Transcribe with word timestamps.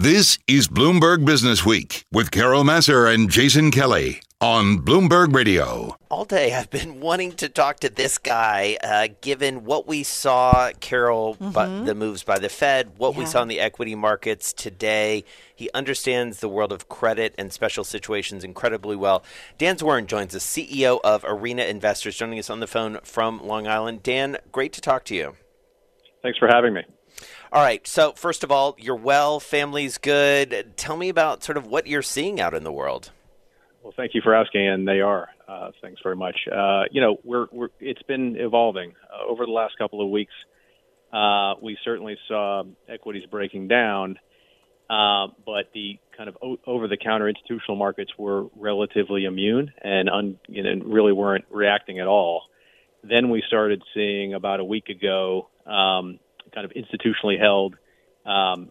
This 0.00 0.38
is 0.46 0.66
Bloomberg 0.66 1.26
Business 1.26 1.66
Week 1.66 2.06
with 2.10 2.30
Carol 2.30 2.64
Massar 2.64 3.12
and 3.12 3.30
Jason 3.30 3.70
Kelly 3.70 4.22
on 4.40 4.78
Bloomberg 4.78 5.34
Radio. 5.34 5.94
All 6.10 6.24
day 6.24 6.54
I've 6.54 6.70
been 6.70 7.00
wanting 7.02 7.32
to 7.32 7.50
talk 7.50 7.80
to 7.80 7.90
this 7.90 8.16
guy, 8.16 8.78
uh, 8.82 9.08
given 9.20 9.66
what 9.66 9.86
we 9.86 10.02
saw, 10.02 10.70
Carol, 10.80 11.34
mm-hmm. 11.34 11.50
but 11.50 11.84
the 11.84 11.94
moves 11.94 12.22
by 12.22 12.38
the 12.38 12.48
Fed, 12.48 12.96
what 12.96 13.12
yeah. 13.12 13.18
we 13.18 13.26
saw 13.26 13.42
in 13.42 13.48
the 13.48 13.60
equity 13.60 13.94
markets 13.94 14.54
today. 14.54 15.22
He 15.54 15.68
understands 15.74 16.40
the 16.40 16.48
world 16.48 16.72
of 16.72 16.88
credit 16.88 17.34
and 17.36 17.52
special 17.52 17.84
situations 17.84 18.42
incredibly 18.42 18.96
well. 18.96 19.22
Dan 19.58 19.76
Zwirn 19.76 20.06
joins 20.06 20.34
us, 20.34 20.46
CEO 20.46 20.98
of 21.04 21.26
Arena 21.28 21.64
Investors, 21.64 22.16
joining 22.16 22.38
us 22.38 22.48
on 22.48 22.60
the 22.60 22.66
phone 22.66 23.00
from 23.02 23.46
Long 23.46 23.68
Island. 23.68 24.02
Dan, 24.02 24.38
great 24.50 24.72
to 24.72 24.80
talk 24.80 25.04
to 25.04 25.14
you. 25.14 25.36
Thanks 26.22 26.38
for 26.38 26.48
having 26.48 26.72
me. 26.72 26.84
All 27.52 27.62
right. 27.62 27.86
So, 27.86 28.12
first 28.12 28.44
of 28.44 28.50
all, 28.50 28.76
you're 28.78 28.96
well, 28.96 29.40
family's 29.40 29.98
good. 29.98 30.72
Tell 30.76 30.96
me 30.96 31.08
about 31.08 31.42
sort 31.42 31.56
of 31.56 31.66
what 31.66 31.86
you're 31.86 32.02
seeing 32.02 32.40
out 32.40 32.54
in 32.54 32.64
the 32.64 32.72
world. 32.72 33.10
Well, 33.82 33.94
thank 33.96 34.14
you 34.14 34.20
for 34.22 34.34
asking, 34.34 34.68
and 34.68 34.86
they 34.86 35.00
are. 35.00 35.28
Uh, 35.48 35.70
thanks 35.80 36.00
very 36.02 36.16
much. 36.16 36.36
Uh, 36.50 36.82
you 36.90 37.00
know, 37.00 37.16
we're, 37.24 37.46
we're 37.50 37.68
it's 37.80 38.02
been 38.02 38.36
evolving 38.36 38.92
uh, 39.10 39.28
over 39.28 39.46
the 39.46 39.52
last 39.52 39.78
couple 39.78 40.02
of 40.04 40.10
weeks. 40.10 40.34
Uh, 41.12 41.54
we 41.60 41.76
certainly 41.82 42.16
saw 42.28 42.62
equities 42.88 43.24
breaking 43.30 43.68
down, 43.68 44.18
uh, 44.88 45.28
but 45.44 45.70
the 45.74 45.98
kind 46.16 46.28
of 46.28 46.36
o- 46.42 46.60
over-the-counter 46.66 47.28
institutional 47.28 47.76
markets 47.76 48.12
were 48.16 48.44
relatively 48.54 49.24
immune 49.24 49.72
and 49.82 50.08
un, 50.08 50.38
you 50.46 50.62
know 50.62 50.84
really 50.84 51.12
weren't 51.12 51.46
reacting 51.50 51.98
at 51.98 52.06
all. 52.06 52.42
Then 53.02 53.30
we 53.30 53.42
started 53.46 53.82
seeing 53.94 54.34
about 54.34 54.60
a 54.60 54.64
week 54.64 54.88
ago 54.88 55.48
um, 55.66 56.20
kind 56.50 56.64
of 56.64 56.72
institutionally 56.72 57.38
held, 57.38 57.76
um, 58.26 58.70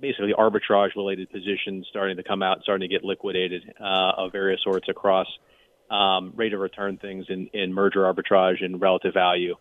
basically 0.00 0.32
arbitrage 0.36 0.94
related 0.96 1.30
positions 1.30 1.86
starting 1.90 2.16
to 2.16 2.22
come 2.22 2.42
out, 2.42 2.58
starting 2.62 2.88
to 2.88 2.94
get 2.94 3.04
liquidated 3.04 3.62
uh, 3.80 4.12
of 4.16 4.32
various 4.32 4.60
sorts 4.62 4.88
across 4.88 5.26
um, 5.90 6.32
rate 6.36 6.54
of 6.54 6.60
return 6.60 6.96
things 6.96 7.26
in, 7.28 7.48
in 7.52 7.72
merger 7.72 8.00
arbitrage 8.00 8.64
and 8.64 8.80
relative 8.80 9.14
value. 9.14 9.54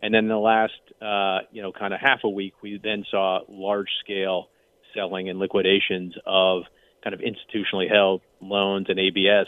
And 0.00 0.12
then 0.12 0.28
the 0.28 0.36
last, 0.36 0.72
uh, 1.00 1.46
you 1.52 1.62
know, 1.62 1.72
kind 1.72 1.94
of 1.94 2.00
half 2.00 2.20
a 2.24 2.28
week, 2.28 2.54
we 2.62 2.80
then 2.82 3.04
saw 3.10 3.40
large 3.48 3.88
scale 4.04 4.48
selling 4.94 5.28
and 5.28 5.38
liquidations 5.38 6.14
of 6.26 6.62
kind 7.02 7.14
of 7.14 7.20
institutionally 7.20 7.90
held 7.90 8.20
loans 8.40 8.86
and 8.88 8.98
ABS 8.98 9.46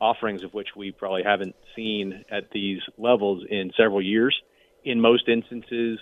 offerings 0.00 0.44
of 0.44 0.54
which 0.54 0.68
we 0.76 0.92
probably 0.92 1.22
haven't 1.22 1.56
seen 1.74 2.24
at 2.30 2.50
these 2.50 2.80
levels 2.96 3.44
in 3.48 3.72
several 3.76 4.02
years. 4.02 4.40
In 4.84 5.00
most 5.00 5.28
instances, 5.28 5.98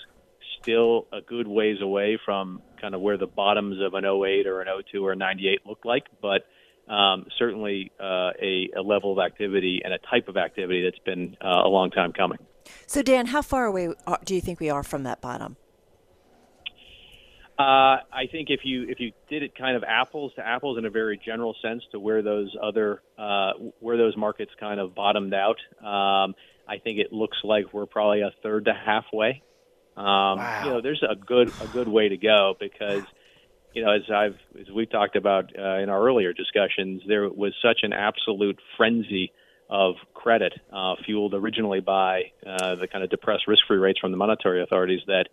still 0.60 1.06
a 1.12 1.20
good 1.20 1.46
ways 1.46 1.78
away 1.80 2.18
from 2.24 2.62
kind 2.80 2.94
of 2.94 3.00
where 3.00 3.16
the 3.16 3.26
bottoms 3.26 3.80
of 3.80 3.94
an 3.94 4.04
08 4.04 4.46
or 4.46 4.60
an 4.60 4.68
02 4.90 5.04
or 5.04 5.12
a 5.12 5.16
98 5.16 5.60
look 5.66 5.84
like, 5.84 6.04
but 6.20 6.46
um, 6.92 7.26
certainly 7.38 7.90
uh, 8.00 8.30
a, 8.40 8.70
a, 8.76 8.82
level 8.82 9.12
of 9.12 9.18
activity 9.18 9.80
and 9.84 9.92
a 9.92 9.98
type 9.98 10.28
of 10.28 10.36
activity 10.36 10.84
that's 10.84 11.02
been 11.04 11.36
uh, 11.40 11.62
a 11.64 11.68
long 11.68 11.90
time 11.90 12.12
coming. 12.12 12.38
So, 12.86 13.02
Dan, 13.02 13.26
how 13.26 13.42
far 13.42 13.64
away 13.64 13.92
do 14.24 14.34
you 14.34 14.40
think 14.40 14.60
we 14.60 14.70
are 14.70 14.82
from 14.82 15.02
that 15.02 15.20
bottom? 15.20 15.56
Uh, 17.58 18.04
I 18.12 18.26
think 18.30 18.50
if 18.50 18.60
you 18.64 18.82
if 18.86 19.00
you 19.00 19.12
did 19.30 19.42
it 19.42 19.56
kind 19.56 19.76
of 19.76 19.84
apples 19.84 20.32
to 20.36 20.46
apples 20.46 20.76
in 20.76 20.84
a 20.84 20.90
very 20.90 21.18
general 21.24 21.56
sense 21.62 21.82
to 21.92 21.98
where 21.98 22.20
those 22.20 22.54
other 22.62 23.00
uh, 23.18 23.52
where 23.80 23.96
those 23.96 24.14
markets 24.14 24.52
kind 24.60 24.78
of 24.78 24.94
bottomed 24.94 25.32
out, 25.32 25.56
um, 25.80 26.34
I 26.68 26.78
think 26.84 26.98
it 26.98 27.14
looks 27.14 27.38
like 27.42 27.72
we're 27.72 27.86
probably 27.86 28.20
a 28.20 28.30
third 28.42 28.66
to 28.66 28.74
halfway. 28.74 29.42
Um, 29.96 30.38
wow. 30.38 30.62
You 30.64 30.70
know, 30.70 30.80
there's 30.80 31.02
a 31.02 31.14
good 31.14 31.52
a 31.60 31.66
good 31.68 31.88
way 31.88 32.08
to 32.08 32.16
go 32.16 32.54
because 32.58 33.04
you 33.72 33.84
know, 33.84 33.92
as 33.92 34.02
I've 34.10 34.38
as 34.58 34.70
we 34.70 34.86
talked 34.86 35.16
about 35.16 35.52
uh, 35.56 35.78
in 35.78 35.88
our 35.88 36.02
earlier 36.02 36.32
discussions, 36.32 37.02
there 37.06 37.28
was 37.28 37.54
such 37.62 37.80
an 37.82 37.92
absolute 37.92 38.58
frenzy 38.76 39.32
of 39.68 39.96
credit 40.14 40.52
uh, 40.72 40.94
fueled 41.04 41.34
originally 41.34 41.80
by 41.80 42.32
uh, 42.46 42.76
the 42.76 42.86
kind 42.86 43.02
of 43.02 43.10
depressed 43.10 43.48
risk-free 43.48 43.78
rates 43.78 43.98
from 43.98 44.12
the 44.12 44.16
monetary 44.16 44.62
authorities 44.62 45.00
that 45.06 45.28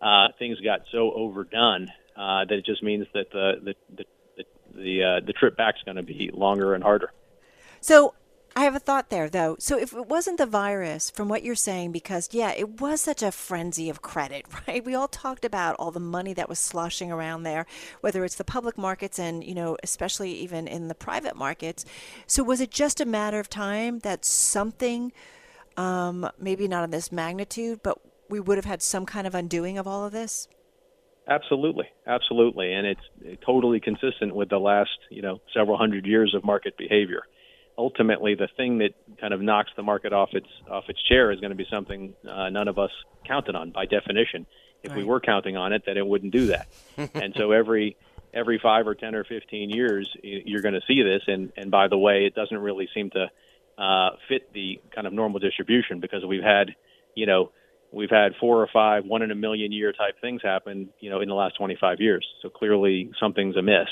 uh, 0.00 0.28
things 0.38 0.60
got 0.60 0.80
so 0.92 1.12
overdone 1.12 1.88
uh, 2.16 2.44
that 2.44 2.58
it 2.58 2.66
just 2.66 2.82
means 2.82 3.06
that 3.14 3.30
the 3.32 3.54
the 3.62 3.74
the 3.96 4.04
the, 4.74 5.02
uh, 5.02 5.20
the 5.26 5.32
trip 5.32 5.56
back 5.56 5.74
is 5.76 5.82
going 5.84 5.96
to 5.96 6.02
be 6.02 6.30
longer 6.32 6.74
and 6.74 6.82
harder. 6.82 7.12
So 7.80 8.14
I 8.54 8.64
have 8.64 8.74
a 8.74 8.80
thought 8.80 9.08
there, 9.08 9.30
though. 9.30 9.56
So, 9.58 9.78
if 9.78 9.94
it 9.94 10.08
wasn't 10.08 10.36
the 10.36 10.46
virus, 10.46 11.10
from 11.10 11.28
what 11.28 11.42
you're 11.42 11.54
saying, 11.54 11.92
because, 11.92 12.28
yeah, 12.32 12.52
it 12.52 12.80
was 12.80 13.00
such 13.00 13.22
a 13.22 13.32
frenzy 13.32 13.88
of 13.88 14.02
credit, 14.02 14.46
right? 14.68 14.84
We 14.84 14.94
all 14.94 15.08
talked 15.08 15.44
about 15.44 15.76
all 15.76 15.90
the 15.90 16.00
money 16.00 16.34
that 16.34 16.48
was 16.48 16.58
sloshing 16.58 17.10
around 17.10 17.44
there, 17.44 17.66
whether 18.02 18.24
it's 18.24 18.34
the 18.34 18.44
public 18.44 18.76
markets 18.76 19.18
and, 19.18 19.42
you 19.42 19.54
know, 19.54 19.78
especially 19.82 20.32
even 20.32 20.68
in 20.68 20.88
the 20.88 20.94
private 20.94 21.36
markets. 21.36 21.84
So, 22.26 22.42
was 22.42 22.60
it 22.60 22.70
just 22.70 23.00
a 23.00 23.06
matter 23.06 23.38
of 23.38 23.48
time 23.48 24.00
that 24.00 24.24
something, 24.24 25.12
um, 25.78 26.28
maybe 26.38 26.68
not 26.68 26.82
on 26.82 26.90
this 26.90 27.10
magnitude, 27.10 27.80
but 27.82 27.98
we 28.28 28.38
would 28.38 28.58
have 28.58 28.66
had 28.66 28.82
some 28.82 29.06
kind 29.06 29.26
of 29.26 29.34
undoing 29.34 29.78
of 29.78 29.86
all 29.86 30.04
of 30.04 30.12
this? 30.12 30.48
Absolutely, 31.26 31.86
absolutely, 32.06 32.72
and 32.72 32.86
it's 32.86 33.40
totally 33.46 33.80
consistent 33.80 34.34
with 34.34 34.50
the 34.50 34.58
last, 34.58 34.98
you 35.08 35.22
know, 35.22 35.40
several 35.54 35.78
hundred 35.78 36.04
years 36.04 36.34
of 36.34 36.44
market 36.44 36.76
behavior 36.76 37.22
ultimately 37.78 38.34
the 38.34 38.48
thing 38.56 38.78
that 38.78 38.94
kind 39.20 39.32
of 39.32 39.40
knocks 39.40 39.70
the 39.76 39.82
market 39.82 40.12
off 40.12 40.30
its 40.32 40.46
off 40.70 40.84
its 40.88 41.02
chair 41.02 41.30
is 41.30 41.40
going 41.40 41.50
to 41.50 41.56
be 41.56 41.66
something 41.70 42.14
uh, 42.28 42.48
none 42.50 42.68
of 42.68 42.78
us 42.78 42.90
counted 43.26 43.54
on 43.54 43.70
by 43.70 43.86
definition. 43.86 44.46
If 44.82 44.90
right. 44.90 44.98
we 44.98 45.04
were 45.04 45.20
counting 45.20 45.56
on 45.56 45.72
it, 45.72 45.82
then 45.86 45.96
it 45.96 46.06
wouldn't 46.06 46.32
do 46.32 46.46
that. 46.46 46.68
and 47.14 47.34
so 47.36 47.52
every 47.52 47.96
every 48.34 48.58
five 48.62 48.86
or 48.86 48.94
ten 48.94 49.14
or 49.14 49.24
fifteen 49.24 49.70
years, 49.70 50.10
you're 50.22 50.62
going 50.62 50.74
to 50.74 50.82
see 50.86 51.02
this. 51.02 51.22
And 51.26 51.52
and 51.56 51.70
by 51.70 51.88
the 51.88 51.98
way, 51.98 52.26
it 52.26 52.34
doesn't 52.34 52.58
really 52.58 52.88
seem 52.94 53.10
to 53.10 53.30
uh, 53.78 54.10
fit 54.28 54.52
the 54.52 54.80
kind 54.94 55.06
of 55.06 55.12
normal 55.12 55.40
distribution 55.40 56.00
because 56.00 56.24
we've 56.26 56.42
had, 56.42 56.74
you 57.14 57.26
know, 57.26 57.52
we've 57.92 58.10
had 58.10 58.32
four 58.40 58.60
or 58.60 58.68
five 58.72 59.04
one 59.04 59.22
in 59.22 59.30
a 59.30 59.34
million 59.34 59.72
year 59.72 59.92
type 59.92 60.20
things 60.20 60.42
happen, 60.42 60.90
you 61.00 61.10
know, 61.10 61.20
in 61.20 61.28
the 61.28 61.34
last 61.34 61.56
25 61.56 62.00
years. 62.00 62.26
So 62.42 62.48
clearly 62.48 63.10
something's 63.20 63.56
amiss. 63.56 63.88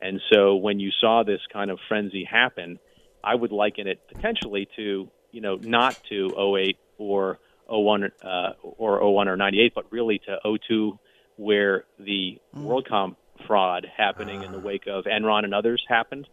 And 0.00 0.20
so 0.32 0.56
when 0.56 0.80
you 0.80 0.90
saw 1.00 1.22
this 1.24 1.40
kind 1.52 1.70
of 1.70 1.78
frenzy 1.88 2.24
happen, 2.24 2.78
I 3.24 3.34
would 3.34 3.52
liken 3.52 3.86
it 3.86 4.06
potentially 4.08 4.68
to, 4.76 5.08
you 5.32 5.40
know, 5.40 5.56
not 5.56 5.98
to 6.10 6.56
08 6.56 6.76
or 6.98 7.38
01 7.68 8.10
uh, 8.22 8.52
or 8.62 9.12
01 9.12 9.28
or 9.28 9.36
98, 9.36 9.72
but 9.74 9.90
really 9.90 10.20
to 10.20 10.38
02, 10.68 10.98
where 11.36 11.84
the 11.98 12.38
mm. 12.54 12.64
WorldCom 12.64 13.16
fraud 13.46 13.86
happening 13.96 14.42
in 14.42 14.52
the 14.52 14.58
wake 14.58 14.86
of 14.86 15.04
Enron 15.04 15.44
and 15.44 15.54
others 15.54 15.84
happened, 15.88 16.28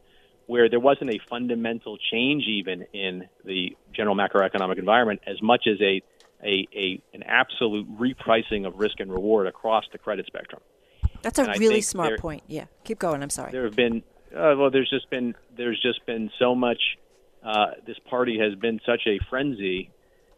where 0.46 0.69
there 0.69 0.79
wasn't 0.79 1.09
a 1.09 1.19
fundamental 1.29 1.97
change 2.12 2.44
even 2.47 2.85
in 2.94 3.28
the 3.46 3.75
general 3.94 4.16
macroeconomic 4.16 4.78
environment 4.78 5.22
as 5.25 5.41
much 5.41 5.68
as 5.68 5.79
a, 5.81 6.02
a, 6.44 6.68
a 6.75 7.02
an 7.13 7.23
absolute 7.23 7.88
repricing 7.97 8.68
of 8.68 8.75
risk 8.75 9.00
and 9.00 9.12
reward 9.12 9.47
across 9.47 9.85
the 9.91 9.97
credit 9.97 10.25
spectrum. 10.28 10.62
That's 11.22 11.40
a 11.40 11.44
and 11.44 11.59
really 11.59 11.81
smart 11.81 12.09
there, 12.09 12.18
point. 12.18 12.44
Yeah, 12.47 12.66
keep 12.84 13.00
going. 13.00 13.22
I'm 13.22 13.29
sorry. 13.29 13.52
There 13.52 13.63
have 13.63 13.75
been 13.75 14.03
uh, 14.36 14.56
well, 14.58 14.72
there's 14.72 14.90
just 14.90 15.09
been 15.09 15.36
there's 15.56 15.81
just 15.81 16.06
been 16.06 16.31
so 16.40 16.56
much. 16.56 16.81
Uh, 17.44 17.72
this 17.86 17.97
party 18.09 18.40
has 18.40 18.53
been 18.56 18.80
such 18.86 19.02
a 19.08 19.19
frenzy 19.30 19.90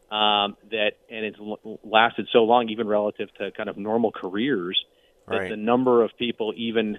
um, 0.10 0.56
that, 0.72 0.94
and 1.10 1.26
it's 1.26 1.38
l- 1.40 1.80
lasted 1.84 2.28
so 2.32 2.44
long, 2.44 2.70
even 2.70 2.88
relative 2.88 3.30
to 3.40 3.52
kind 3.52 3.68
of 3.68 3.78
normal 3.78 4.12
careers, 4.12 4.80
that 5.28 5.36
right. 5.36 5.50
the 5.50 5.58
number 5.58 6.04
of 6.04 6.12
people, 6.18 6.54
even 6.56 6.98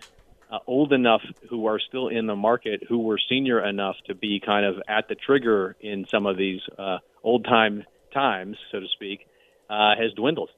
uh, 0.51 0.59
old 0.67 0.93
enough, 0.93 1.23
who 1.49 1.67
are 1.67 1.79
still 1.79 2.09
in 2.09 2.27
the 2.27 2.37
market, 2.37 2.83
who 2.89 2.99
were 2.99 3.19
senior 3.29 3.65
enough 3.65 3.97
to 4.09 4.15
be 4.15 4.41
kind 4.45 4.67
of 4.67 4.77
at 4.89 5.09
the 5.09 5.15
trigger 5.15 5.77
in 5.81 6.07
some 6.11 6.27
of 6.27 6.37
these 6.37 6.61
uh, 6.79 6.99
old 7.23 7.45
time 7.45 7.85
times, 8.13 8.57
so 8.71 8.81
to 8.81 8.87
speak, 8.89 9.27
uh, 9.71 9.95
has 9.97 10.13
dwindled. 10.15 10.51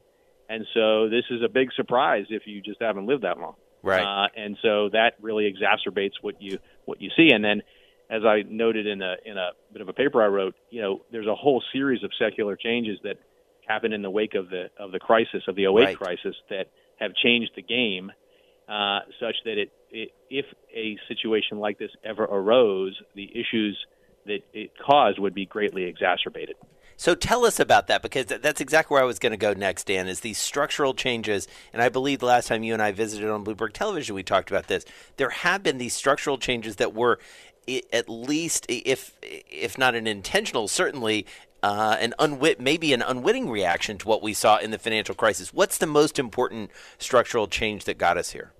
And 0.49 0.67
so 0.75 1.09
this 1.09 1.25
is 1.31 1.43
a 1.43 1.49
big 1.49 1.73
surprise 1.75 2.27
if 2.31 2.47
you 2.47 2.61
just 2.63 2.81
haven't 2.81 3.07
lived 3.07 3.23
that 3.25 3.39
long. 3.39 3.55
Right. 3.87 4.03
Uh, 4.03 4.29
and 4.37 4.57
so 4.63 4.89
that 4.91 5.13
really 5.21 5.53
exacerbates 5.53 6.13
what 6.21 6.43
you 6.43 6.59
what 6.87 7.01
you 7.01 7.11
see. 7.17 7.31
And 7.33 7.45
then, 7.45 7.63
as 8.11 8.23
I 8.25 8.43
noted 8.49 8.87
in 8.87 9.01
a 9.01 9.15
in 9.25 9.39
a 9.39 9.51
bit 9.73 9.81
of 9.81 9.89
a 9.89 9.93
paper 9.93 10.23
I 10.23 10.27
wrote, 10.27 10.55
you 10.71 10.83
know, 10.83 11.03
there's 11.13 11.29
a 11.29 11.35
whole 11.35 11.63
series 11.73 12.03
of 12.03 12.11
secular 12.19 12.57
changes 12.57 12.99
that 13.05 13.17
happened 13.67 13.95
in 13.95 14.03
the 14.03 14.11
wake 14.11 14.35
of 14.35 14.51
the 14.51 14.71
of 14.79 14.91
the 14.91 14.99
crisis 14.99 15.43
of 15.47 15.55
the 15.55 15.67
08 15.67 15.75
right. 15.75 15.97
crisis 15.97 16.35
that 16.51 16.67
have 16.99 17.15
changed 17.15 17.53
the 17.55 17.63
game, 17.63 18.11
uh, 18.69 19.01
such 19.21 19.37
that 19.45 19.59
it, 19.59 19.73
it 19.91 20.11
if 20.31 20.47
a 20.75 20.99
situation 21.07 21.59
like 21.59 21.79
this 21.79 21.91
ever 22.05 22.25
arose, 22.25 23.01
the 23.15 23.31
issues 23.39 23.79
that 24.27 24.41
it 24.53 24.73
caused 24.85 25.21
would 25.21 25.35
be 25.35 25.47
greatly 25.47 25.85
exacerbated. 25.85 26.57
So 26.97 27.15
tell 27.15 27.45
us 27.45 27.61
about 27.61 27.89
that 27.89 28.03
because 28.03 28.27
that's 28.27 28.61
exactly 28.61 28.95
where 28.95 29.03
I 29.03 29.07
was 29.07 29.19
going 29.19 29.33
to 29.33 29.37
go 29.37 29.53
next, 29.53 29.87
Dan, 29.87 30.09
is 30.09 30.21
these 30.21 30.39
structural 30.39 30.95
changes. 30.95 31.47
And 31.73 31.83
I 31.83 31.91
believe 31.91 32.21
the 32.21 32.27
last 32.27 32.49
time 32.49 32.63
you 32.63 32.73
and 32.73 32.83
I 32.83 32.93
visited 32.93 33.29
on 33.29 33.45
Bloomberg 33.45 33.75
Television, 33.75 34.15
we 34.15 34.23
talked 34.23 34.51
about 34.51 34.67
this. 34.69 34.85
There 35.19 35.31
have 35.31 35.63
been 35.63 35.79
these 35.79 35.95
structural 35.95 36.39
changes 36.39 36.77
that 36.77 36.95
were 36.95 37.19
at 37.93 38.09
least, 38.09 38.65
if 38.69 39.13
if 39.23 39.77
not 39.77 39.95
an 39.95 40.07
intentional, 40.07 40.69
certainly 40.69 41.27
uh, 41.63 41.97
an 42.01 42.15
unwit, 42.19 42.61
maybe 42.61 42.93
an 42.93 43.03
unwitting 43.03 43.51
reaction 43.51 43.99
to 43.99 44.09
what 44.09 44.23
we 44.23 44.33
saw 44.33 44.59
in 44.59 44.71
the 44.71 44.79
financial 44.79 45.15
crisis. 45.15 45.53
What's 45.53 45.79
the 45.79 45.87
most 45.87 46.19
important 46.19 46.71
structural 46.99 47.49
change 47.49 47.85
that 47.85 47.99
got 47.99 48.17
us 48.17 48.31
here? 48.31 48.53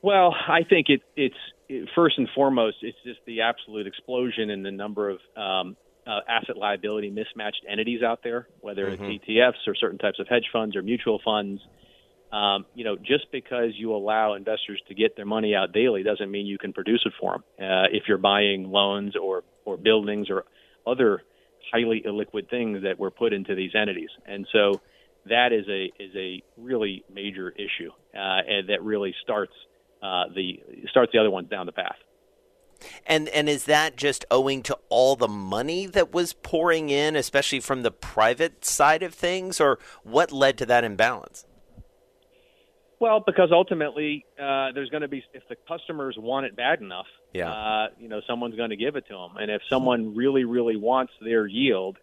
Well, 0.00 0.34
I 0.48 0.62
think 0.62 0.88
it, 0.88 1.02
it's 1.16 1.36
it, 1.68 1.88
first 1.94 2.18
and 2.18 2.28
foremost, 2.34 2.78
it's 2.82 2.96
just 3.04 3.20
the 3.26 3.42
absolute 3.42 3.86
explosion 3.86 4.48
in 4.48 4.62
the 4.62 4.70
number 4.70 5.10
of 5.10 5.18
um, 5.36 5.76
uh, 6.08 6.20
asset 6.26 6.56
liability 6.56 7.10
mismatched 7.10 7.64
entities 7.68 8.02
out 8.02 8.20
there, 8.24 8.48
whether 8.60 8.86
mm-hmm. 8.86 9.04
it's 9.04 9.24
ETFs 9.24 9.68
or 9.68 9.74
certain 9.74 9.98
types 9.98 10.18
of 10.18 10.26
hedge 10.26 10.46
funds 10.52 10.74
or 10.74 10.82
mutual 10.82 11.20
funds. 11.22 11.60
Um, 12.32 12.66
you 12.74 12.84
know, 12.84 12.96
just 12.96 13.30
because 13.32 13.70
you 13.74 13.94
allow 13.94 14.34
investors 14.34 14.80
to 14.88 14.94
get 14.94 15.16
their 15.16 15.24
money 15.24 15.54
out 15.54 15.72
daily 15.72 16.02
doesn't 16.02 16.30
mean 16.30 16.46
you 16.46 16.58
can 16.58 16.72
produce 16.72 17.02
it 17.06 17.12
for 17.20 17.32
them. 17.32 17.44
Uh, 17.58 17.86
if 17.90 18.04
you're 18.08 18.18
buying 18.18 18.70
loans 18.70 19.16
or 19.16 19.44
or 19.64 19.76
buildings 19.76 20.28
or 20.30 20.44
other 20.86 21.22
highly 21.72 22.02
illiquid 22.06 22.48
things 22.50 22.82
that 22.82 22.98
were 22.98 23.10
put 23.10 23.32
into 23.32 23.54
these 23.54 23.70
entities, 23.74 24.10
and 24.26 24.46
so 24.52 24.80
that 25.26 25.52
is 25.52 25.66
a 25.68 25.90
is 26.02 26.14
a 26.16 26.42
really 26.58 27.04
major 27.12 27.50
issue, 27.50 27.90
uh, 28.14 28.40
and 28.46 28.68
that 28.68 28.82
really 28.82 29.14
starts 29.22 29.52
uh, 30.02 30.24
the 30.34 30.60
starts 30.90 31.12
the 31.12 31.18
other 31.18 31.30
ones 31.30 31.48
down 31.48 31.64
the 31.64 31.72
path. 31.72 31.96
And 33.06 33.28
and 33.30 33.48
is 33.48 33.64
that 33.64 33.96
just 33.96 34.24
owing 34.30 34.62
to 34.64 34.78
all 34.88 35.16
the 35.16 35.28
money 35.28 35.86
that 35.86 36.12
was 36.12 36.32
pouring 36.32 36.90
in, 36.90 37.16
especially 37.16 37.60
from 37.60 37.82
the 37.82 37.90
private 37.90 38.64
side 38.64 39.02
of 39.02 39.14
things, 39.14 39.60
or 39.60 39.78
what 40.02 40.32
led 40.32 40.58
to 40.58 40.66
that 40.66 40.84
imbalance? 40.84 41.44
Well, 43.00 43.22
because 43.24 43.50
ultimately, 43.52 44.24
uh, 44.40 44.72
there's 44.74 44.90
going 44.90 45.02
to 45.02 45.08
be 45.08 45.22
if 45.32 45.42
the 45.48 45.56
customers 45.68 46.16
want 46.18 46.46
it 46.46 46.56
bad 46.56 46.80
enough, 46.80 47.06
yeah. 47.32 47.50
Uh, 47.50 47.86
you 47.98 48.08
know, 48.08 48.20
someone's 48.26 48.56
going 48.56 48.70
to 48.70 48.76
give 48.76 48.96
it 48.96 49.06
to 49.08 49.14
them. 49.14 49.36
And 49.36 49.50
if 49.50 49.62
someone 49.70 50.16
really, 50.16 50.44
really 50.44 50.76
wants 50.76 51.12
their 51.20 51.46
yield 51.46 51.98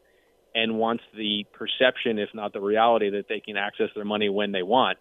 and 0.53 0.77
wants 0.77 1.03
the 1.15 1.45
perception, 1.53 2.19
if 2.19 2.29
not 2.33 2.53
the 2.53 2.61
reality, 2.61 3.09
that 3.11 3.25
they 3.27 3.39
can 3.39 3.57
access 3.57 3.89
their 3.95 4.05
money 4.05 4.29
when 4.29 4.51
they 4.51 4.63
want, 4.63 4.97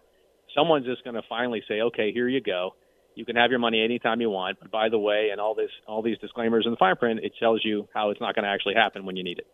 someone's 0.55 0.85
just 0.85 1.03
going 1.03 1.15
to 1.15 1.21
finally 1.29 1.63
say, 1.67 1.81
"Okay, 1.81 2.11
here 2.11 2.27
you 2.27 2.41
go. 2.41 2.75
You 3.15 3.25
can 3.25 3.35
have 3.35 3.49
your 3.49 3.59
money 3.59 3.83
anytime 3.83 4.21
you 4.21 4.29
want." 4.29 4.59
But 4.59 4.71
by 4.71 4.89
the 4.89 4.99
way, 4.99 5.29
and 5.31 5.41
all 5.41 5.55
this, 5.55 5.71
all 5.87 6.01
these 6.01 6.17
disclaimers 6.19 6.65
in 6.65 6.71
the 6.71 6.77
fine 6.77 6.95
print, 6.95 7.21
it 7.23 7.33
tells 7.39 7.63
you 7.63 7.87
how 7.93 8.09
it's 8.09 8.21
not 8.21 8.35
going 8.35 8.43
to 8.43 8.49
actually 8.49 8.75
happen 8.75 9.05
when 9.05 9.15
you 9.15 9.23
need 9.23 9.39
it. 9.39 9.47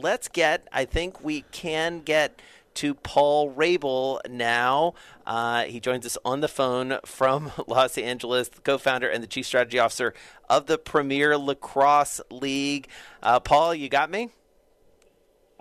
Let's 0.00 0.28
get. 0.28 0.66
I 0.72 0.84
think 0.84 1.22
we 1.22 1.42
can 1.52 2.00
get 2.00 2.40
to 2.74 2.94
Paul 2.94 3.52
Rabil 3.52 4.20
now. 4.28 4.94
Uh, 5.26 5.64
he 5.64 5.80
joins 5.80 6.04
us 6.04 6.18
on 6.24 6.40
the 6.40 6.48
phone 6.48 6.98
from 7.04 7.52
Los 7.66 7.96
Angeles, 7.96 8.48
the 8.48 8.60
co 8.60 8.78
founder 8.78 9.08
and 9.08 9.22
the 9.22 9.26
chief 9.26 9.46
strategy 9.46 9.78
officer 9.78 10.14
of 10.50 10.66
the 10.66 10.78
Premier 10.78 11.38
Lacrosse 11.38 12.20
League. 12.30 12.88
Uh, 13.22 13.40
Paul, 13.40 13.74
you 13.74 13.88
got 13.88 14.10
me? 14.10 14.30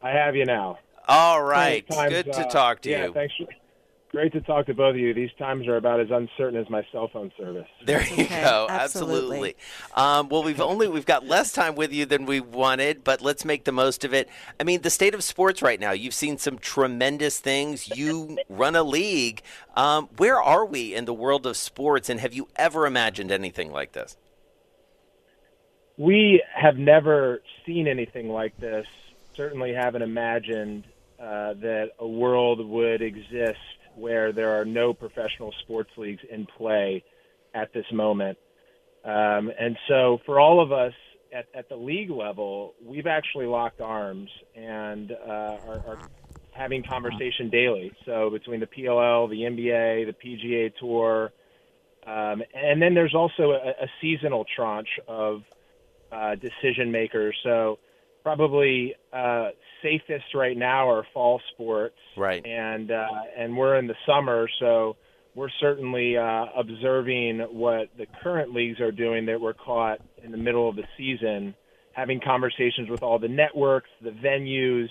I 0.01 0.09
have 0.09 0.35
you 0.35 0.45
now. 0.45 0.79
All 1.07 1.41
right. 1.41 1.87
Times, 1.89 2.11
Good 2.11 2.33
to 2.33 2.47
uh, 2.47 2.49
talk 2.49 2.81
to 2.81 2.89
yeah, 2.89 3.05
you. 3.05 3.13
Thanks. 3.13 3.33
Great 4.13 4.31
to 4.33 4.41
talk 4.41 4.67
to 4.67 4.75
both 4.75 4.91
of 4.91 4.97
you. 4.97 5.11
These 5.11 5.31
times 5.39 5.67
are 5.67 5.75
about 5.75 5.99
as 5.99 6.11
uncertain 6.11 6.59
as 6.59 6.69
my 6.69 6.85
cell 6.91 7.07
phone 7.11 7.31
service. 7.35 7.67
There 7.83 7.99
you 8.03 8.25
okay, 8.25 8.43
go. 8.43 8.67
Absolutely. 8.69 9.55
absolutely. 9.55 9.55
Um, 9.95 10.29
well, 10.29 10.43
we've 10.43 10.61
only 10.61 10.87
we've 10.87 11.07
got 11.07 11.25
less 11.25 11.51
time 11.51 11.73
with 11.73 11.91
you 11.91 12.05
than 12.05 12.27
we 12.27 12.39
wanted, 12.39 13.03
but 13.03 13.21
let's 13.21 13.43
make 13.43 13.63
the 13.63 13.71
most 13.71 14.05
of 14.05 14.13
it. 14.13 14.29
I 14.59 14.65
mean, 14.65 14.83
the 14.83 14.91
state 14.91 15.15
of 15.15 15.23
sports 15.23 15.63
right 15.63 15.79
now. 15.79 15.93
You've 15.93 16.13
seen 16.13 16.37
some 16.37 16.59
tremendous 16.59 17.39
things. 17.39 17.89
You 17.97 18.37
run 18.49 18.75
a 18.75 18.83
league. 18.83 19.41
Um, 19.75 20.09
where 20.17 20.39
are 20.39 20.63
we 20.63 20.93
in 20.93 21.05
the 21.05 21.13
world 21.13 21.47
of 21.47 21.57
sports, 21.57 22.07
and 22.07 22.19
have 22.19 22.35
you 22.35 22.47
ever 22.55 22.85
imagined 22.85 23.31
anything 23.31 23.71
like 23.71 23.93
this? 23.93 24.15
We 25.97 26.43
have 26.53 26.77
never 26.77 27.41
seen 27.65 27.87
anything 27.87 28.29
like 28.29 28.55
this. 28.59 28.85
Certainly, 29.35 29.73
haven't 29.73 30.03
imagined 30.03 30.83
uh, 31.19 31.55
that 31.55 31.93
a 31.97 32.07
world 32.07 32.63
would 32.63 33.01
exist 33.01 33.57
where 33.95 34.31
there 34.31 34.59
are 34.59 34.65
no 34.65 34.93
professional 34.93 35.53
sports 35.63 35.89
leagues 35.97 36.21
in 36.29 36.45
play 36.57 37.03
at 37.53 37.73
this 37.73 37.85
moment. 37.91 38.37
Um, 39.03 39.51
and 39.59 39.77
so, 39.87 40.19
for 40.25 40.39
all 40.39 40.61
of 40.61 40.71
us 40.71 40.93
at, 41.33 41.45
at 41.53 41.67
the 41.69 41.75
league 41.75 42.09
level, 42.09 42.73
we've 42.83 43.07
actually 43.07 43.45
locked 43.45 43.81
arms 43.81 44.29
and 44.55 45.11
uh, 45.11 45.57
are, 45.67 45.81
are 45.87 45.99
having 46.51 46.83
conversation 46.87 47.49
daily. 47.51 47.91
So, 48.05 48.29
between 48.29 48.61
the 48.61 48.67
PLL, 48.67 49.29
the 49.29 49.41
NBA, 49.41 50.05
the 50.05 50.13
PGA 50.13 50.71
Tour, 50.79 51.33
um, 52.05 52.43
and 52.53 52.81
then 52.81 52.93
there's 52.93 53.15
also 53.15 53.51
a, 53.51 53.83
a 53.83 53.87
seasonal 54.01 54.45
tranche 54.55 54.99
of 55.07 55.41
uh, 56.11 56.35
decision 56.35 56.91
makers. 56.91 57.35
So, 57.43 57.79
probably 58.23 58.95
uh, 59.11 59.49
safest 59.81 60.33
right 60.33 60.57
now 60.57 60.89
are 60.89 61.05
fall 61.13 61.41
sports. 61.53 61.97
Right. 62.17 62.45
And 62.45 62.91
uh, 62.91 63.07
and 63.37 63.55
we're 63.57 63.77
in 63.77 63.87
the 63.87 63.95
summer, 64.05 64.47
so 64.59 64.95
we're 65.35 65.49
certainly 65.59 66.17
uh, 66.17 66.45
observing 66.55 67.39
what 67.51 67.89
the 67.97 68.05
current 68.21 68.53
leagues 68.53 68.79
are 68.79 68.91
doing 68.91 69.25
that 69.25 69.39
were 69.39 69.53
caught 69.53 69.99
in 70.23 70.31
the 70.31 70.37
middle 70.37 70.69
of 70.69 70.75
the 70.75 70.85
season, 70.97 71.55
having 71.91 72.19
conversations 72.19 72.89
with 72.89 73.01
all 73.03 73.19
the 73.19 73.27
networks, 73.27 73.89
the 74.01 74.11
venues, 74.11 74.87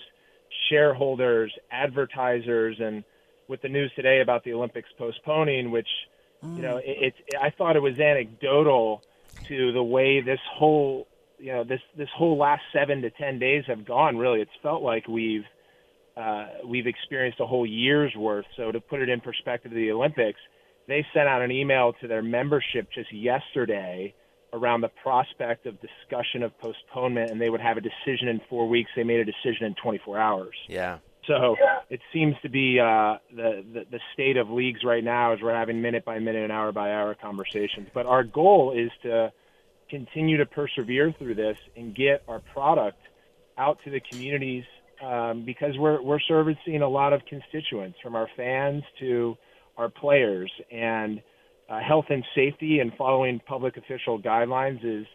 shareholders, 0.69 1.51
advertisers, 1.71 2.77
and 2.79 3.03
with 3.47 3.61
the 3.61 3.69
news 3.69 3.91
today 3.95 4.21
about 4.21 4.43
the 4.43 4.53
Olympics 4.53 4.89
postponing, 4.97 5.71
which 5.71 5.87
mm. 6.43 6.55
you 6.57 6.61
know, 6.61 6.77
it, 6.77 7.13
it, 7.27 7.35
I 7.41 7.49
thought 7.49 7.75
it 7.75 7.81
was 7.81 7.99
anecdotal 7.99 9.01
to 9.47 9.71
the 9.71 9.83
way 9.83 10.21
this 10.21 10.39
whole 10.53 11.07
you 11.43 11.51
know 11.51 11.65
this 11.65 11.81
this 11.97 12.07
whole 12.15 12.37
last 12.37 12.61
seven 12.71 13.01
to 13.01 13.09
ten 13.09 13.37
days 13.37 13.65
have 13.67 13.85
gone. 13.85 14.17
Really, 14.17 14.39
it's 14.39 14.51
felt 14.61 14.81
like 14.81 15.09
we've 15.09 15.43
uh, 16.15 16.47
we've 16.65 16.87
experienced 16.87 17.41
a 17.41 17.45
whole 17.45 17.65
year's 17.65 18.15
worth. 18.15 18.45
So 18.55 18.71
to 18.71 18.79
put 18.79 19.01
it 19.01 19.09
in 19.09 19.19
perspective, 19.19 19.71
the 19.73 19.91
Olympics, 19.91 20.39
they 20.87 21.05
sent 21.13 21.27
out 21.27 21.41
an 21.41 21.51
email 21.51 21.93
to 21.99 22.07
their 22.07 22.23
membership 22.23 22.87
just 22.95 23.11
yesterday 23.13 24.13
around 24.53 24.81
the 24.81 24.91
prospect 25.01 25.65
of 25.65 25.75
discussion 25.81 26.43
of 26.43 26.57
postponement, 26.59 27.29
and 27.29 27.41
they 27.41 27.49
would 27.49 27.59
have 27.59 27.75
a 27.75 27.81
decision 27.81 28.29
in 28.29 28.39
four 28.49 28.69
weeks. 28.69 28.89
They 28.95 29.03
made 29.03 29.19
a 29.19 29.25
decision 29.25 29.65
in 29.65 29.75
24 29.83 30.17
hours. 30.17 30.55
Yeah. 30.69 30.99
So 31.27 31.57
it 31.89 31.99
seems 32.13 32.35
to 32.43 32.49
be 32.49 32.79
uh, 32.79 33.17
the, 33.35 33.65
the 33.73 33.85
the 33.91 33.99
state 34.13 34.37
of 34.37 34.49
leagues 34.49 34.81
right 34.85 35.03
now 35.03 35.33
is 35.33 35.41
we're 35.41 35.53
having 35.53 35.81
minute 35.81 36.05
by 36.05 36.19
minute 36.19 36.43
and 36.43 36.53
hour 36.53 36.71
by 36.71 36.93
hour 36.93 37.15
conversations. 37.15 37.89
But 37.93 38.05
our 38.05 38.23
goal 38.23 38.73
is 38.77 38.91
to 39.03 39.33
continue 39.93 40.37
to 40.37 40.45
persevere 40.47 41.13
through 41.19 41.35
this 41.35 41.55
and 41.77 41.95
get 41.95 42.23
our 42.27 42.39
product 42.51 42.97
out 43.59 43.77
to 43.85 43.91
the 43.91 44.01
communities 44.09 44.63
um, 45.05 45.45
because 45.45 45.77
we're 45.77 46.01
we're 46.01 46.19
servicing 46.19 46.81
a 46.81 46.89
lot 46.89 47.13
of 47.13 47.21
constituents 47.29 47.99
from 48.01 48.15
our 48.15 48.27
fans 48.35 48.81
to 48.99 49.37
our 49.77 49.89
players. 49.89 50.51
And 50.71 51.21
uh, 51.69 51.79
health 51.79 52.05
and 52.09 52.23
safety 52.33 52.79
and 52.79 52.91
following 52.97 53.39
public 53.45 53.77
official 53.77 54.19
guidelines 54.19 54.83
is 54.83 55.05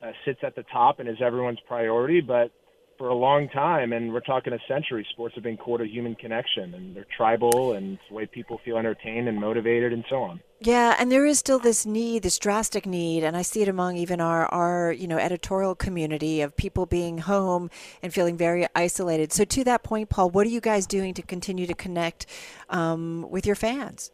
uh, 0.00 0.12
sits 0.24 0.38
at 0.44 0.54
the 0.54 0.64
top 0.72 1.00
and 1.00 1.08
is 1.08 1.16
everyone's 1.20 1.58
priority 1.66 2.20
but 2.20 2.52
for 3.00 3.08
a 3.08 3.14
long 3.14 3.48
time, 3.48 3.94
and 3.94 4.12
we're 4.12 4.20
talking 4.20 4.52
a 4.52 4.58
century, 4.68 5.06
sports 5.10 5.34
have 5.34 5.42
been 5.42 5.56
core 5.56 5.78
to 5.78 5.86
human 5.86 6.14
connection, 6.14 6.74
and 6.74 6.94
they're 6.94 7.06
tribal, 7.16 7.72
and 7.72 7.98
the 8.10 8.14
way 8.14 8.26
people 8.26 8.60
feel 8.62 8.76
entertained 8.76 9.26
and 9.26 9.40
motivated, 9.40 9.90
and 9.94 10.04
so 10.10 10.16
on. 10.16 10.38
Yeah, 10.60 10.94
and 10.98 11.10
there 11.10 11.24
is 11.24 11.38
still 11.38 11.58
this 11.58 11.86
need, 11.86 12.22
this 12.22 12.38
drastic 12.38 12.84
need, 12.84 13.24
and 13.24 13.38
I 13.38 13.40
see 13.40 13.62
it 13.62 13.68
among 13.68 13.96
even 13.96 14.20
our, 14.20 14.44
our 14.48 14.92
you 14.92 15.08
know 15.08 15.16
editorial 15.16 15.74
community 15.74 16.42
of 16.42 16.54
people 16.58 16.84
being 16.84 17.16
home 17.16 17.70
and 18.02 18.12
feeling 18.12 18.36
very 18.36 18.66
isolated. 18.74 19.32
So 19.32 19.46
to 19.46 19.64
that 19.64 19.82
point, 19.82 20.10
Paul, 20.10 20.28
what 20.28 20.46
are 20.46 20.50
you 20.50 20.60
guys 20.60 20.86
doing 20.86 21.14
to 21.14 21.22
continue 21.22 21.66
to 21.66 21.74
connect 21.74 22.26
um, 22.68 23.26
with 23.30 23.46
your 23.46 23.56
fans? 23.56 24.10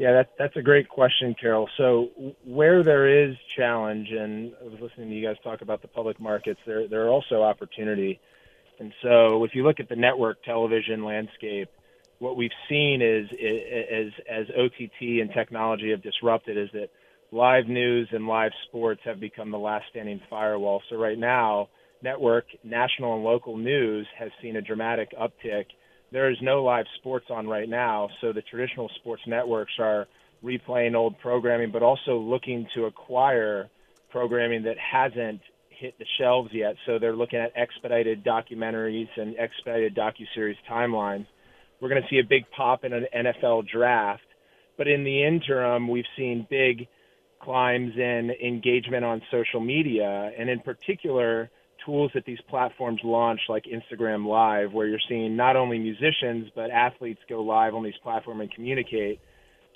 Yeah, 0.00 0.12
that, 0.12 0.30
that's 0.38 0.56
a 0.56 0.62
great 0.62 0.88
question, 0.88 1.34
Carol. 1.38 1.68
So 1.76 2.08
where 2.46 2.82
there 2.82 3.28
is 3.28 3.36
challenge, 3.54 4.08
and 4.10 4.50
I 4.58 4.64
was 4.64 4.78
listening 4.80 5.10
to 5.10 5.14
you 5.14 5.26
guys 5.26 5.36
talk 5.44 5.60
about 5.60 5.82
the 5.82 5.88
public 5.88 6.18
markets, 6.18 6.58
there 6.66 6.88
there 6.88 7.04
are 7.04 7.10
also 7.10 7.42
opportunity. 7.42 8.18
And 8.78 8.94
so 9.02 9.44
if 9.44 9.50
you 9.54 9.62
look 9.62 9.78
at 9.78 9.90
the 9.90 9.96
network 9.96 10.42
television 10.42 11.04
landscape, 11.04 11.68
what 12.18 12.38
we've 12.38 12.50
seen 12.66 13.02
is, 13.02 13.28
is 13.38 14.10
as 14.26 14.46
OTT 14.58 15.20
and 15.20 15.30
technology 15.34 15.90
have 15.90 16.02
disrupted 16.02 16.56
is 16.56 16.70
that 16.72 16.88
live 17.30 17.66
news 17.66 18.08
and 18.10 18.26
live 18.26 18.52
sports 18.68 19.02
have 19.04 19.20
become 19.20 19.50
the 19.50 19.58
last 19.58 19.84
standing 19.90 20.18
firewall. 20.30 20.80
So 20.88 20.96
right 20.96 21.18
now, 21.18 21.68
network, 22.02 22.46
national 22.64 23.16
and 23.16 23.22
local 23.22 23.58
news 23.58 24.06
has 24.18 24.30
seen 24.40 24.56
a 24.56 24.62
dramatic 24.62 25.10
uptick 25.12 25.66
there 26.12 26.30
is 26.30 26.36
no 26.42 26.64
live 26.64 26.86
sports 26.98 27.26
on 27.30 27.46
right 27.46 27.68
now, 27.68 28.08
so 28.20 28.32
the 28.32 28.42
traditional 28.42 28.90
sports 28.96 29.22
networks 29.26 29.72
are 29.78 30.06
replaying 30.44 30.94
old 30.94 31.18
programming, 31.18 31.70
but 31.70 31.82
also 31.82 32.18
looking 32.18 32.66
to 32.74 32.86
acquire 32.86 33.68
programming 34.10 34.64
that 34.64 34.76
hasn't 34.78 35.40
hit 35.68 35.98
the 35.98 36.06
shelves 36.18 36.50
yet. 36.52 36.74
So 36.86 36.98
they're 36.98 37.16
looking 37.16 37.38
at 37.38 37.52
expedited 37.54 38.24
documentaries 38.24 39.08
and 39.16 39.36
expedited 39.38 39.94
docuseries 39.94 40.56
timelines. 40.68 41.26
We're 41.80 41.88
going 41.88 42.02
to 42.02 42.08
see 42.08 42.18
a 42.18 42.24
big 42.28 42.44
pop 42.50 42.84
in 42.84 42.92
an 42.92 43.06
NFL 43.14 43.68
draft, 43.68 44.22
but 44.76 44.88
in 44.88 45.04
the 45.04 45.24
interim, 45.24 45.88
we've 45.88 46.04
seen 46.16 46.46
big 46.50 46.88
climbs 47.40 47.96
in 47.96 48.30
engagement 48.42 49.04
on 49.04 49.22
social 49.30 49.60
media, 49.60 50.30
and 50.36 50.50
in 50.50 50.60
particular 50.60 51.50
tools 51.84 52.10
that 52.14 52.24
these 52.24 52.40
platforms 52.48 53.00
launch, 53.04 53.40
like 53.48 53.64
Instagram 53.64 54.26
Live, 54.26 54.72
where 54.72 54.86
you're 54.86 54.98
seeing 55.08 55.36
not 55.36 55.56
only 55.56 55.78
musicians 55.78 56.50
but 56.54 56.70
athletes 56.70 57.20
go 57.28 57.42
live 57.42 57.74
on 57.74 57.82
these 57.82 57.98
platforms 58.02 58.40
and 58.40 58.52
communicate. 58.52 59.20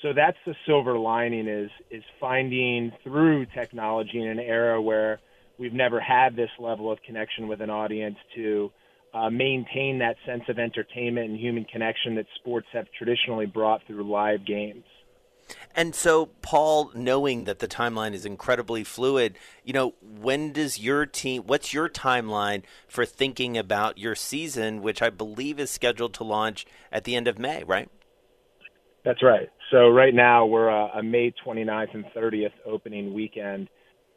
so 0.03 0.13
that's 0.13 0.39
the 0.47 0.55
silver 0.67 0.99
lining 0.99 1.49
is 1.49 1.71
is 1.91 2.03
finding 2.21 2.93
through 3.03 3.47
technology 3.47 4.21
in 4.21 4.29
an 4.29 4.41
era 4.41 4.81
where 4.81 5.21
we've 5.59 5.73
never 5.73 6.01
had 6.01 6.37
this 6.37 6.51
level 6.59 6.91
of 6.91 6.99
connection 7.03 7.49
with 7.49 7.61
an 7.61 7.71
audience 7.71 8.17
to 8.35 8.71
uh, 9.13 9.31
maintain 9.31 10.01
that 10.01 10.17
sense 10.27 10.43
of 10.49 10.59
entertainment 10.59 11.31
and 11.31 11.39
human 11.39 11.65
connection 11.65 12.17
that 12.17 12.27
sports 12.35 12.67
have 12.73 12.87
traditionally 12.99 13.47
brought 13.47 13.81
through 13.87 14.03
live 14.03 14.45
games. 14.45 14.85
And 15.75 15.95
so, 15.95 16.27
Paul, 16.41 16.91
knowing 16.95 17.45
that 17.45 17.59
the 17.59 17.67
timeline 17.67 18.15
is 18.15 18.25
incredibly 18.25 18.85
fluid, 18.85 19.37
you 19.65 19.73
know, 19.73 19.95
when 20.01 20.53
does 20.53 20.79
your 20.79 21.05
team, 21.05 21.43
what's 21.47 21.75
your 21.75 21.89
timeline 21.89 22.63
for 22.87 23.05
thinking 23.05 23.59
about 23.59 23.99
your 23.99 24.15
season, 24.15 24.83
which 24.83 25.03
I 25.03 25.11
believe 25.11 25.59
is 25.59 25.71
scheduled 25.71 26.15
to 26.15 26.25
launch 26.25 26.65
at 26.93 27.05
the 27.05 27.17
end 27.17 27.27
of 27.27 27.39
May, 27.39 27.65
right? 27.65 27.91
That's 29.05 29.23
right. 29.23 29.51
So, 29.71 29.89
right 29.89 30.15
now, 30.15 30.47
we're 30.47 30.69
a, 30.69 30.99
a 30.99 31.03
May 31.03 31.35
29th 31.45 31.95
and 31.95 32.05
30th 32.17 32.53
opening 32.65 33.13
weekend, 33.13 33.69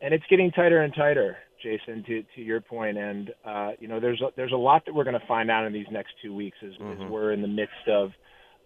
and 0.02 0.14
it's 0.14 0.24
getting 0.30 0.52
tighter 0.52 0.82
and 0.82 0.94
tighter. 0.94 1.38
Jason, 1.62 2.04
to, 2.04 2.24
to 2.36 2.42
your 2.42 2.62
point, 2.62 2.98
and 3.00 3.32
uh, 3.44 3.72
you 3.80 3.88
know, 3.88 4.00
there's 4.00 4.22
a, 4.22 4.28
there's 4.36 4.52
a 4.52 4.58
lot 4.58 4.86
that 4.86 4.94
we're 4.94 5.04
going 5.04 5.20
to 5.20 5.28
find 5.28 5.50
out 5.50 5.66
in 5.66 5.74
these 5.74 5.88
next 5.92 6.12
two 6.22 6.34
weeks 6.34 6.58
as, 6.64 6.74
mm-hmm. 6.74 7.02
as 7.02 7.10
we're 7.10 7.34
in 7.34 7.42
the 7.42 7.48
midst 7.48 7.88
of 7.90 8.12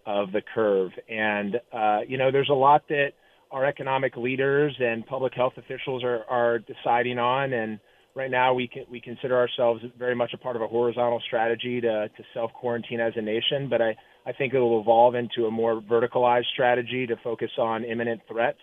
of 0.06 0.32
the 0.32 0.42
curve. 0.54 0.90
And, 1.08 1.56
uh, 1.72 2.00
you 2.06 2.18
know, 2.18 2.30
there's 2.30 2.50
a 2.50 2.54
lot 2.54 2.82
that 2.88 3.12
our 3.50 3.66
economic 3.66 4.16
leaders 4.16 4.74
and 4.78 5.06
public 5.06 5.34
health 5.34 5.54
officials 5.56 6.02
are, 6.02 6.24
are 6.28 6.58
deciding 6.58 7.18
on. 7.18 7.52
And 7.52 7.78
right 8.14 8.30
now 8.30 8.54
we 8.54 8.66
can, 8.66 8.84
we 8.90 9.00
consider 9.00 9.36
ourselves 9.36 9.82
very 9.98 10.14
much 10.14 10.32
a 10.34 10.38
part 10.38 10.56
of 10.56 10.62
a 10.62 10.66
horizontal 10.66 11.20
strategy 11.26 11.80
to, 11.80 12.08
to 12.08 12.24
self 12.34 12.52
quarantine 12.52 13.00
as 13.00 13.12
a 13.16 13.22
nation. 13.22 13.68
But 13.68 13.82
I, 13.82 13.96
I 14.26 14.32
think 14.32 14.54
it 14.54 14.58
will 14.58 14.80
evolve 14.80 15.14
into 15.14 15.46
a 15.46 15.50
more 15.50 15.80
verticalized 15.80 16.46
strategy 16.52 17.06
to 17.06 17.16
focus 17.22 17.50
on 17.58 17.84
imminent 17.84 18.22
threats. 18.28 18.58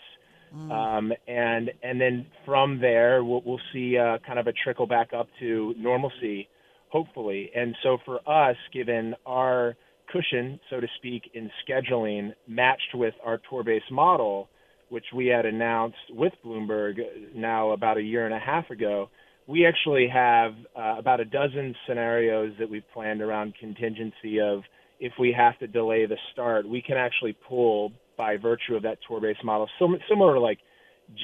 Mm. 0.56 0.72
Um, 0.72 1.14
and 1.28 1.70
and 1.84 2.02
then 2.02 2.26
from 2.44 2.80
there 2.80 3.24
we'll, 3.24 3.44
we'll 3.46 3.62
see 3.72 3.98
uh, 3.98 4.18
kind 4.26 4.40
of 4.40 4.48
a 4.48 4.54
trickle 4.64 4.88
back 4.88 5.10
up 5.14 5.28
to 5.40 5.76
normalcy, 5.78 6.50
hopefully. 6.90 7.52
And 7.56 7.76
so 7.84 8.00
for 8.04 8.20
us, 8.28 8.56
given 8.74 9.14
our 9.28 9.76
cushion, 10.12 10.60
so 10.70 10.80
to 10.80 10.88
speak, 10.98 11.32
in 11.34 11.50
scheduling 11.68 12.34
matched 12.48 12.94
with 12.94 13.14
our 13.24 13.40
tour 13.50 13.64
based 13.64 13.92
model, 13.92 14.50
which 14.90 15.06
we 15.16 15.28
had 15.28 15.46
announced 15.46 15.98
with 16.10 16.34
Bloomberg 16.46 16.98
now 17.36 17.72
about 17.72 17.98
a 17.98 18.02
year 18.02 18.26
and 18.26 18.34
a 18.34 18.40
half 18.40 18.70
ago. 18.70 19.10
We 19.48 19.66
actually 19.66 20.08
have 20.14 20.54
uh, 20.76 20.96
about 20.98 21.20
a 21.20 21.26
dozen 21.26 21.76
scenarios 21.88 22.54
that 22.60 22.70
we've 22.70 22.84
planned 22.94 23.22
around 23.22 23.56
contingency 23.60 24.40
of 24.40 24.62
if 25.00 25.14
we 25.20 25.34
have 25.36 25.58
to 25.60 25.68
delay 25.68 26.06
the 26.06 26.18
start, 26.34 26.68
we 26.68 26.82
can 26.82 26.98
actually 26.98 27.36
pull 27.48 27.92
by 28.18 28.38
virtue 28.38 28.76
of 28.76 28.84
that 28.84 28.98
tour 29.08 29.22
based 29.22 29.44
model, 29.44 29.68
similar 30.10 30.34
to 30.34 30.40
like 30.40 30.60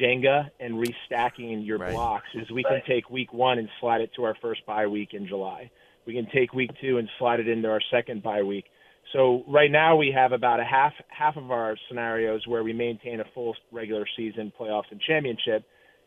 Jenga 0.01 0.49
and 0.59 0.75
restacking 0.75 1.65
your 1.65 1.77
right. 1.77 1.91
blocks, 1.91 2.27
is 2.33 2.49
we 2.49 2.63
can 2.63 2.81
take 2.87 3.09
week 3.09 3.33
one 3.33 3.59
and 3.59 3.69
slide 3.79 4.01
it 4.01 4.11
to 4.15 4.23
our 4.23 4.35
first 4.41 4.65
bye 4.65 4.87
week 4.87 5.09
in 5.13 5.27
July. 5.27 5.69
We 6.07 6.13
can 6.13 6.27
take 6.33 6.53
week 6.53 6.71
two 6.81 6.97
and 6.97 7.09
slide 7.19 7.39
it 7.39 7.47
into 7.47 7.69
our 7.69 7.81
second 7.91 8.23
bye 8.23 8.43
week. 8.43 8.65
So 9.15 9.45
right 9.47 9.71
now 9.71 9.95
we 9.95 10.11
have 10.13 10.33
about 10.33 10.59
a 10.59 10.65
half 10.65 10.91
half 11.07 11.37
of 11.37 11.49
our 11.49 11.77
scenarios 11.87 12.45
where 12.47 12.65
we 12.65 12.73
maintain 12.73 13.21
a 13.21 13.23
full 13.33 13.55
regular 13.71 14.05
season, 14.17 14.51
playoffs, 14.59 14.91
and 14.91 14.99
championship, 14.99 15.63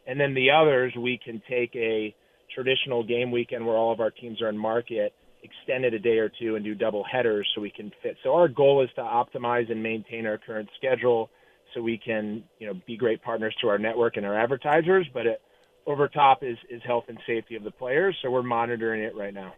and 0.06 0.20
then 0.20 0.34
the 0.34 0.50
others 0.50 0.92
we 0.94 1.18
can 1.24 1.40
take 1.48 1.74
a 1.74 2.14
traditional 2.54 3.02
game 3.02 3.30
weekend 3.30 3.64
where 3.64 3.76
all 3.76 3.92
of 3.92 4.00
our 4.00 4.10
teams 4.10 4.42
are 4.42 4.50
in 4.50 4.58
market, 4.58 5.14
extend 5.42 5.86
it 5.86 5.94
a 5.94 5.98
day 5.98 6.18
or 6.18 6.30
two, 6.38 6.56
and 6.56 6.64
do 6.66 6.74
double 6.74 7.02
headers 7.02 7.48
so 7.54 7.62
we 7.62 7.70
can 7.70 7.90
fit. 8.02 8.16
So 8.22 8.34
our 8.34 8.46
goal 8.46 8.84
is 8.84 8.90
to 8.96 9.00
optimize 9.00 9.72
and 9.72 9.82
maintain 9.82 10.26
our 10.26 10.36
current 10.36 10.68
schedule 10.76 11.30
so 11.74 11.80
we 11.80 11.96
can 11.96 12.44
you 12.58 12.66
know 12.66 12.74
be 12.86 12.98
great 12.98 13.22
partners 13.22 13.56
to 13.62 13.68
our 13.68 13.78
network 13.78 14.18
and 14.18 14.26
our 14.26 14.38
advertisers, 14.38 15.06
but 15.14 15.24
it, 15.24 15.40
over 15.86 16.08
top 16.08 16.42
is 16.42 16.58
is 16.68 16.82
health 16.86 17.04
and 17.08 17.18
safety 17.26 17.54
of 17.56 17.64
the 17.64 17.70
players. 17.70 18.14
So 18.20 18.30
we're 18.30 18.42
monitoring 18.42 19.00
it 19.00 19.16
right 19.16 19.32
now. 19.32 19.54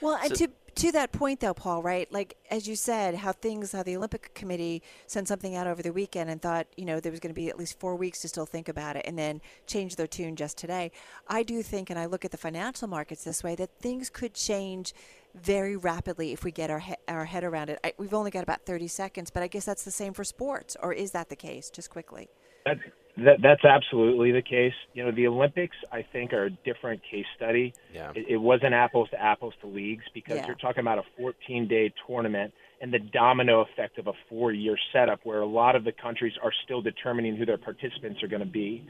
Well, 0.00 0.18
and 0.22 0.36
so, 0.36 0.46
to 0.46 0.52
to 0.82 0.90
that 0.90 1.12
point 1.12 1.38
though 1.38 1.54
paul 1.54 1.80
right 1.80 2.12
like 2.12 2.36
as 2.50 2.66
you 2.66 2.74
said 2.74 3.14
how 3.14 3.30
things 3.30 3.70
how 3.70 3.84
the 3.84 3.96
olympic 3.96 4.34
committee 4.34 4.82
sent 5.06 5.28
something 5.28 5.54
out 5.54 5.68
over 5.68 5.80
the 5.80 5.92
weekend 5.92 6.28
and 6.28 6.42
thought 6.42 6.66
you 6.76 6.84
know 6.84 6.98
there 6.98 7.12
was 7.12 7.20
going 7.20 7.32
to 7.32 7.40
be 7.40 7.48
at 7.48 7.56
least 7.56 7.78
four 7.78 7.94
weeks 7.94 8.20
to 8.20 8.26
still 8.26 8.46
think 8.46 8.68
about 8.68 8.96
it 8.96 9.04
and 9.06 9.16
then 9.16 9.40
change 9.68 9.94
their 9.94 10.08
tune 10.08 10.34
just 10.34 10.58
today. 10.58 10.90
I 11.28 11.44
do 11.44 11.62
think 11.62 11.90
and 11.90 11.98
i 12.00 12.06
look 12.06 12.24
at 12.24 12.32
the 12.32 12.36
financial 12.36 12.88
markets 12.88 13.22
this 13.22 13.44
way 13.44 13.54
that 13.54 13.70
things 13.78 14.10
could 14.10 14.34
change 14.34 14.92
very 15.36 15.76
rapidly 15.76 16.32
if 16.32 16.42
we 16.42 16.50
get 16.50 16.68
our, 16.68 16.80
he- 16.80 16.96
our 17.06 17.26
head 17.26 17.44
around 17.44 17.70
it. 17.70 17.78
I, 17.84 17.92
we've 17.96 18.12
only 18.12 18.32
got 18.32 18.42
about 18.42 18.66
30 18.66 18.88
seconds 18.88 19.30
but 19.30 19.44
i 19.44 19.46
guess 19.46 19.64
that's 19.64 19.84
the 19.84 19.92
same 19.92 20.12
for 20.12 20.24
sports 20.24 20.76
or 20.82 20.92
is 20.92 21.12
that 21.12 21.28
the 21.28 21.36
case? 21.36 21.70
Just 21.70 21.90
quickly. 21.90 22.28
That's 22.66 22.80
that, 23.18 23.42
that's 23.42 23.64
absolutely 23.64 24.32
the 24.32 24.42
case. 24.42 24.72
You 24.94 25.04
know, 25.04 25.12
the 25.12 25.26
Olympics, 25.26 25.76
I 25.92 26.04
think, 26.12 26.32
are 26.32 26.46
a 26.46 26.50
different 26.50 27.02
case 27.10 27.26
study. 27.36 27.74
Yeah. 27.92 28.12
It, 28.14 28.26
it 28.30 28.36
wasn't 28.38 28.72
apples 28.72 29.10
to 29.10 29.20
apples 29.20 29.54
to 29.60 29.66
leagues 29.66 30.04
because 30.14 30.36
yeah. 30.36 30.46
you're 30.46 30.56
talking 30.56 30.80
about 30.80 30.98
a 30.98 31.02
14 31.18 31.68
day 31.68 31.92
tournament 32.06 32.54
and 32.80 32.92
the 32.92 32.98
domino 32.98 33.60
effect 33.60 33.98
of 33.98 34.06
a 34.06 34.12
four 34.28 34.52
year 34.52 34.76
setup 34.92 35.20
where 35.24 35.40
a 35.40 35.46
lot 35.46 35.76
of 35.76 35.84
the 35.84 35.92
countries 35.92 36.32
are 36.42 36.52
still 36.64 36.80
determining 36.80 37.36
who 37.36 37.44
their 37.44 37.58
participants 37.58 38.22
are 38.22 38.28
going 38.28 38.40
to 38.40 38.46
be. 38.46 38.84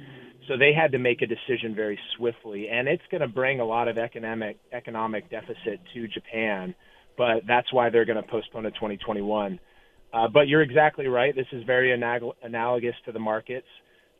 So 0.49 0.57
they 0.57 0.73
had 0.73 0.93
to 0.93 0.99
make 0.99 1.21
a 1.23 1.27
decision 1.27 1.75
very 1.75 1.99
swiftly. 2.17 2.69
And 2.69 2.87
it's 2.89 3.03
going 3.11 3.21
to 3.21 3.29
bring 3.29 3.61
a 3.61 3.65
lot 3.65 3.89
of 3.89 3.99
economic, 3.99 4.59
economic 4.73 5.31
deficit 5.31 5.81
to 5.95 6.09
Japan, 6.09 6.75
but 7.19 7.43
that's 7.47 7.73
why 7.73 7.91
they're 7.91 8.05
going 8.05 8.23
to 8.23 8.29
postpone 8.29 8.63
to 8.65 8.71
2021. 8.71 9.59
Uh, 10.15 10.29
but 10.29 10.47
you're 10.47 10.63
exactly 10.63 11.07
right. 11.07 11.35
This 11.35 11.47
is 11.53 11.65
very 11.65 11.93
anal- 11.93 12.37
analogous 12.43 12.95
to 13.07 13.13
the 13.13 13.19
markets 13.19 13.67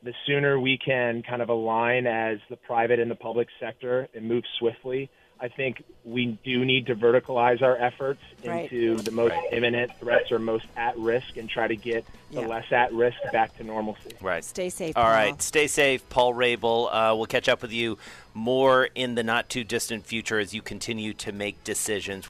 the 0.03 0.13
sooner 0.25 0.59
we 0.59 0.77
can 0.77 1.23
kind 1.23 1.41
of 1.41 1.49
align 1.49 2.07
as 2.07 2.39
the 2.49 2.57
private 2.57 2.99
and 2.99 3.09
the 3.09 3.15
public 3.15 3.47
sector 3.59 4.07
and 4.13 4.27
move 4.27 4.43
swiftly, 4.59 5.09
I 5.39 5.49
think 5.49 5.83
we 6.05 6.37
do 6.45 6.63
need 6.63 6.85
to 6.85 6.95
verticalize 6.95 7.61
our 7.61 7.75
efforts 7.75 8.21
right. 8.45 8.71
into 8.71 9.01
the 9.01 9.11
most 9.11 9.31
right. 9.31 9.51
imminent 9.51 9.91
threats 9.99 10.31
or 10.31 10.39
most 10.39 10.65
at 10.77 10.97
risk 10.97 11.35
and 11.35 11.49
try 11.49 11.67
to 11.67 11.75
get 11.75 12.05
the 12.31 12.41
yeah. 12.41 12.47
less 12.47 12.71
at 12.71 12.93
risk 12.93 13.17
back 13.33 13.57
to 13.57 13.63
normalcy. 13.63 14.11
Right. 14.21 14.43
Stay 14.43 14.69
safe. 14.69 14.95
All 14.95 15.03
Paul. 15.03 15.11
right. 15.11 15.41
Stay 15.41 15.67
safe, 15.67 16.07
Paul 16.07 16.33
Rabil. 16.33 16.87
Uh, 16.89 17.15
we'll 17.15 17.25
catch 17.25 17.49
up 17.49 17.61
with 17.61 17.73
you 17.73 17.97
more 18.33 18.89
in 18.95 19.15
the 19.15 19.23
not 19.23 19.49
too 19.49 19.65
distant 19.65 20.05
future 20.05 20.39
as 20.39 20.53
you 20.53 20.61
continue 20.61 21.13
to 21.15 21.31
make 21.33 21.61
decisions. 21.65 22.21